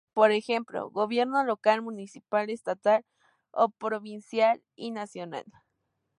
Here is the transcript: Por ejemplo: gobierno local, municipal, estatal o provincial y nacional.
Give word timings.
Por 0.13 0.31
ejemplo: 0.31 0.89
gobierno 0.89 1.43
local, 1.43 1.83
municipal, 1.83 2.49
estatal 2.49 3.05
o 3.51 3.69
provincial 3.69 4.63
y 4.75 4.89
nacional. 4.89 5.45